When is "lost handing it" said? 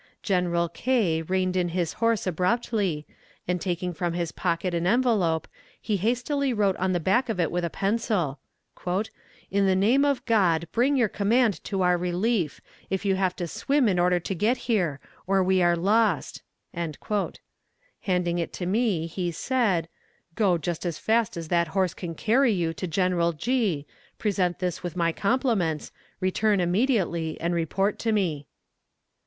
15.75-18.53